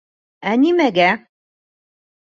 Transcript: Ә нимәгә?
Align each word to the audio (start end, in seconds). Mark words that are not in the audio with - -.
Ә 0.51 0.53
нимәгә? 0.63 1.11